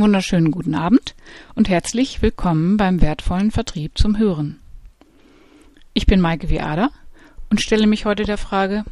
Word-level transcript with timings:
Wunderschönen 0.00 0.50
guten 0.50 0.74
Abend 0.74 1.14
und 1.54 1.68
herzlich 1.68 2.22
willkommen 2.22 2.78
beim 2.78 3.02
wertvollen 3.02 3.50
Vertrieb 3.50 3.98
zum 3.98 4.16
Hören. 4.16 4.58
Ich 5.92 6.06
bin 6.06 6.22
Maike 6.22 6.48
Viada 6.48 6.88
und 7.50 7.60
stelle 7.60 7.86
mich 7.86 8.06
heute 8.06 8.22
der 8.22 8.38
Frage, 8.38 8.84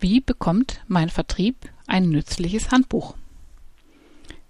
wie 0.00 0.20
bekommt 0.20 0.80
mein 0.88 1.10
Vertrieb 1.10 1.54
ein 1.86 2.08
nützliches 2.08 2.72
Handbuch? 2.72 3.14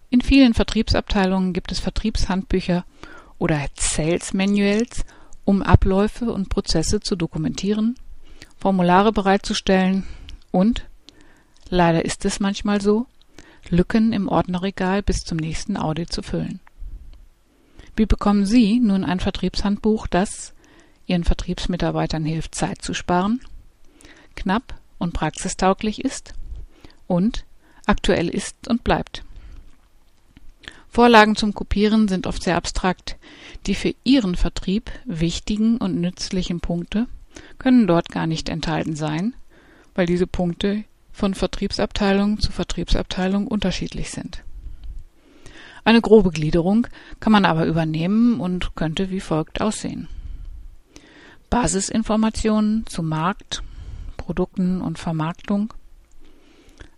In 0.09 0.23
vielen 0.23 0.55
Vertriebsabteilungen 0.55 1.53
gibt 1.53 1.73
es 1.73 1.79
Vertriebshandbücher 1.79 2.87
oder 3.37 3.67
Sales 3.79 4.33
Manuals, 4.33 5.05
um 5.45 5.63
Abläufe 5.63 6.33
und 6.33 6.49
Prozesse 6.49 7.01
zu 7.01 7.17
dokumentieren, 7.17 7.97
Formulare 8.57 9.13
bereitzustellen 9.13 10.05
und, 10.53 10.87
leider 11.69 12.03
ist 12.07 12.25
es 12.25 12.41
manchmal 12.41 12.81
so, 12.81 13.07
Lücken 13.71 14.13
im 14.13 14.29
Ordnerregal 14.29 15.03
bis 15.03 15.25
zum 15.25 15.39
nächsten 15.39 15.77
Audit 15.77 16.13
zu 16.13 16.23
füllen. 16.23 16.61
Wie 17.97 18.07
bekommen 18.07 18.45
Sie 18.45 18.81
nun 18.81 19.05
ein 19.05 19.21
Vertriebshandbuch, 19.21 20.07
das 20.07 20.53
Ihren 21.07 21.25
Vertriebsmitarbeitern 21.25 22.25
hilft, 22.25 22.55
Zeit 22.55 22.83
zu 22.83 22.95
sparen, 22.95 23.41
knapp 24.37 24.81
und 24.99 25.13
praxistauglich 25.13 26.05
ist 26.05 26.35
und 27.07 27.45
aktuell 27.87 28.29
ist 28.29 28.69
und 28.69 28.85
bleibt? 28.85 29.25
Vorlagen 30.89 31.35
zum 31.35 31.55
Kopieren 31.55 32.07
sind 32.07 32.27
oft 32.27 32.43
sehr 32.43 32.57
abstrakt. 32.57 33.17
Die 33.67 33.75
für 33.75 33.95
Ihren 34.05 34.37
Vertrieb 34.37 34.93
wichtigen 35.05 35.79
und 35.79 36.01
nützlichen 36.01 36.61
Punkte 36.61 37.09
können 37.59 37.87
dort 37.87 38.11
gar 38.11 38.27
nicht 38.29 38.49
enthalten 38.49 38.95
sein, 38.95 39.35
weil 39.95 40.07
diese 40.07 40.27
Punkte 40.27 40.85
von 41.15 41.33
Vertriebsabteilung 41.33 42.41
zu 42.41 42.51
Vertriebsabteilung 42.51 43.47
unterschiedlich 43.47 44.11
sind. 44.11 44.43
Eine 45.85 46.01
grobe 46.01 46.31
Gliederung 46.31 46.89
kann 47.21 47.33
man 47.33 47.45
aber 47.45 47.67
übernehmen 47.67 48.41
und 48.41 48.75
könnte 48.75 49.11
wie 49.11 49.21
folgt 49.21 49.61
aussehen. 49.61 50.09
Basisinformationen 51.51 52.85
zu 52.87 53.05
Markt, 53.05 53.63
Produkten 54.17 54.81
und 54.81 54.99
Vermarktung, 54.99 55.73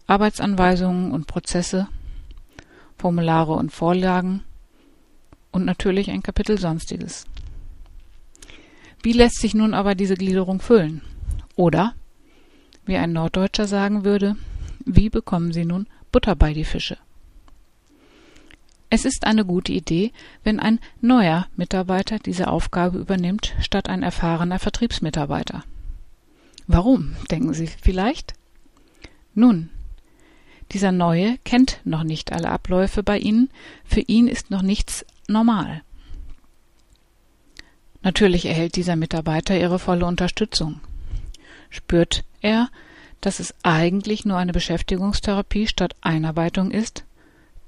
Arbeitsanweisungen 0.06 1.12
und 1.12 1.27
Prozesse, 1.27 1.89
Formulare 2.97 3.53
und 3.53 3.70
Vorlagen 3.70 4.45
und 5.53 5.67
natürlich 5.67 6.11
ein 6.11 6.23
Kapitel 6.23 6.58
Sonstiges. 6.58 7.27
Wie 9.03 9.12
lässt 9.12 9.41
sich 9.41 9.55
nun 9.55 9.75
aber 9.75 9.95
diese 9.95 10.14
Gliederung 10.14 10.61
füllen? 10.61 11.03
Oder 11.55 11.95
wie 12.87 12.97
ein 12.97 13.12
Norddeutscher 13.12 13.67
sagen 13.67 14.05
würde, 14.05 14.37
wie 14.84 15.11
bekommen 15.11 15.53
Sie 15.53 15.65
nun 15.65 15.87
Butter 16.12 16.37
bei 16.37 16.55
die 16.55 16.65
Fische? 16.65 16.97
Es 18.89 19.05
ist 19.05 19.27
eine 19.27 19.45
gute 19.45 19.73
Idee, 19.73 20.12
wenn 20.45 20.61
ein 20.61 20.79
neuer 21.01 21.48
Mitarbeiter 21.57 22.19
diese 22.19 22.48
Aufgabe 22.48 22.98
übernimmt, 22.98 23.55
statt 23.61 23.89
ein 23.89 24.05
erfahrener 24.05 24.61
Vertriebsmitarbeiter. 24.61 25.64
Warum, 26.69 27.17
denken 27.31 27.53
Sie 27.53 27.67
vielleicht? 27.67 28.34
Nun, 29.34 29.70
dieser 30.73 30.92
Neue 30.92 31.39
kennt 31.45 31.81
noch 31.84 32.05
nicht 32.05 32.33
alle 32.33 32.51
Abläufe 32.51 33.03
bei 33.03 33.19
Ihnen, 33.19 33.51
für 33.84 34.01
ihn 34.01 34.29
ist 34.29 34.51
noch 34.51 34.62
nichts 34.62 35.05
normal. 35.29 35.83
Natürlich 38.03 38.47
erhält 38.47 38.77
dieser 38.77 38.95
Mitarbeiter 38.95 39.59
Ihre 39.59 39.81
volle 39.81 40.07
Unterstützung. 40.07 40.81
Spürt 41.70 42.25
er, 42.47 42.70
dass 43.20 43.41
es 43.41 43.55
eigentlich 43.64 44.25
nur 44.25 44.39
eine 44.39 44.52
Beschäftigungstherapie 44.52 45.66
statt 45.66 45.94
Einarbeitung 46.00 46.70
ist, 46.70 47.05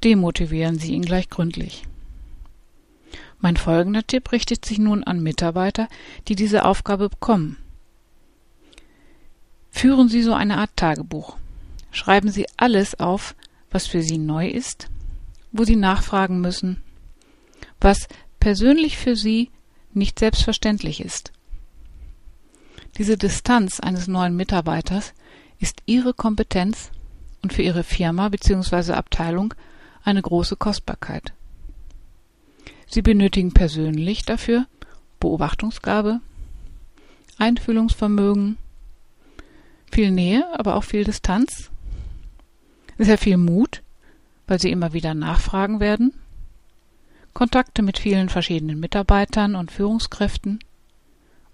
demotivieren 0.04 0.78
Sie 0.78 0.92
ihn 0.92 1.02
gleich 1.02 1.28
gründlich. 1.28 1.82
Mein 3.40 3.56
folgender 3.56 4.06
Tipp 4.06 4.30
richtet 4.30 4.64
sich 4.64 4.78
nun 4.78 5.02
an 5.04 5.20
Mitarbeiter, 5.20 5.88
die 6.28 6.36
diese 6.36 6.64
Aufgabe 6.64 7.08
bekommen. 7.08 7.56
Führen 9.70 10.08
Sie 10.08 10.22
so 10.22 10.32
eine 10.32 10.58
Art 10.58 10.76
Tagebuch. 10.76 11.36
Schreiben 11.90 12.30
Sie 12.30 12.46
alles 12.56 12.98
auf, 12.98 13.34
was 13.70 13.86
für 13.86 14.02
Sie 14.02 14.18
neu 14.18 14.48
ist, 14.48 14.88
wo 15.52 15.64
Sie 15.64 15.76
nachfragen 15.76 16.40
müssen, 16.40 16.82
was 17.80 18.08
persönlich 18.38 18.96
für 18.96 19.16
Sie 19.16 19.50
nicht 19.92 20.18
selbstverständlich 20.18 21.00
ist. 21.00 21.32
Diese 22.98 23.16
Distanz 23.16 23.78
eines 23.78 24.08
neuen 24.08 24.34
Mitarbeiters 24.34 25.14
ist 25.60 25.82
Ihre 25.86 26.14
Kompetenz 26.14 26.90
und 27.42 27.52
für 27.52 27.62
Ihre 27.62 27.84
Firma 27.84 28.28
bzw. 28.28 28.92
Abteilung 28.92 29.54
eine 30.02 30.20
große 30.20 30.56
Kostbarkeit. 30.56 31.32
Sie 32.88 33.02
benötigen 33.02 33.52
persönlich 33.52 34.24
dafür 34.24 34.66
Beobachtungsgabe, 35.20 36.20
Einfühlungsvermögen, 37.38 38.58
viel 39.92 40.10
Nähe, 40.10 40.44
aber 40.58 40.74
auch 40.74 40.84
viel 40.84 41.04
Distanz, 41.04 41.70
sehr 42.98 43.18
viel 43.18 43.36
Mut, 43.36 43.82
weil 44.48 44.60
Sie 44.60 44.72
immer 44.72 44.92
wieder 44.92 45.14
nachfragen 45.14 45.78
werden, 45.78 46.14
Kontakte 47.32 47.82
mit 47.82 47.98
vielen 47.98 48.28
verschiedenen 48.28 48.80
Mitarbeitern 48.80 49.54
und 49.54 49.70
Führungskräften 49.70 50.58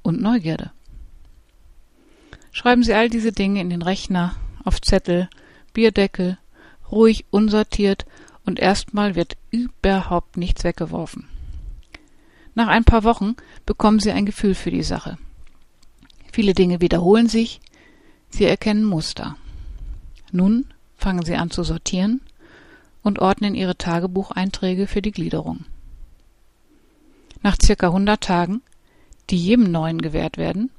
und 0.02 0.22
Neugierde. 0.22 0.70
Schreiben 2.54 2.84
Sie 2.84 2.94
all 2.94 3.10
diese 3.10 3.32
Dinge 3.32 3.60
in 3.60 3.68
den 3.68 3.82
Rechner, 3.82 4.36
auf 4.62 4.80
Zettel, 4.80 5.28
Bierdeckel, 5.72 6.38
ruhig 6.88 7.24
unsortiert 7.30 8.06
und 8.46 8.60
erstmal 8.60 9.16
wird 9.16 9.36
überhaupt 9.50 10.36
nichts 10.36 10.62
weggeworfen. 10.62 11.26
Nach 12.54 12.68
ein 12.68 12.84
paar 12.84 13.02
Wochen 13.02 13.34
bekommen 13.66 13.98
Sie 13.98 14.12
ein 14.12 14.24
Gefühl 14.24 14.54
für 14.54 14.70
die 14.70 14.84
Sache. 14.84 15.18
Viele 16.32 16.54
Dinge 16.54 16.80
wiederholen 16.80 17.28
sich, 17.28 17.60
Sie 18.30 18.44
erkennen 18.44 18.84
Muster. 18.84 19.36
Nun 20.30 20.66
fangen 20.96 21.24
Sie 21.24 21.34
an 21.34 21.50
zu 21.50 21.64
sortieren 21.64 22.20
und 23.02 23.18
ordnen 23.18 23.56
Ihre 23.56 23.76
Tagebucheinträge 23.76 24.86
für 24.86 25.02
die 25.02 25.12
Gliederung. 25.12 25.64
Nach 27.42 27.56
circa 27.60 27.88
100 27.88 28.20
Tagen, 28.20 28.62
die 29.30 29.36
jedem 29.36 29.72
Neuen 29.72 30.00
gewährt 30.00 30.38
werden, 30.38 30.70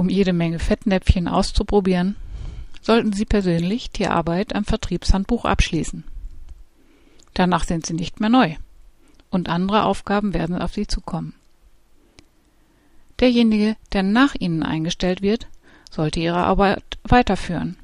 um 0.00 0.08
jede 0.08 0.32
Menge 0.32 0.58
Fettnäpfchen 0.58 1.28
auszuprobieren, 1.28 2.16
sollten 2.80 3.12
Sie 3.12 3.26
persönlich 3.26 3.90
die 3.90 4.06
Arbeit 4.06 4.54
am 4.54 4.64
Vertriebshandbuch 4.64 5.44
abschließen. 5.44 6.04
Danach 7.34 7.64
sind 7.64 7.84
Sie 7.84 7.92
nicht 7.92 8.18
mehr 8.18 8.30
neu 8.30 8.56
und 9.28 9.50
andere 9.50 9.84
Aufgaben 9.84 10.32
werden 10.32 10.56
auf 10.56 10.72
Sie 10.72 10.86
zukommen. 10.86 11.34
Derjenige, 13.20 13.76
der 13.92 14.02
nach 14.02 14.34
Ihnen 14.34 14.62
eingestellt 14.62 15.20
wird, 15.20 15.48
sollte 15.90 16.18
Ihre 16.18 16.44
Arbeit 16.44 16.82
weiterführen. 17.02 17.76